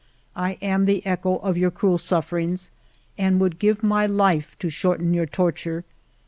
I 0.35 0.53
am 0.63 0.85
the 0.85 1.05
echo 1.05 1.35
of 1.35 1.59
your 1.59 1.69
cruel 1.69 1.99
sufferings 1.99 2.71
and 3.19 3.39
would 3.39 3.59
give 3.59 3.83
my 3.83 4.07
life 4.07 4.57
to 4.57 4.67
shorten 4.67 5.13
your 5.13 5.27
torture. 5.27 5.83